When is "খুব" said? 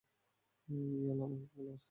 1.45-1.49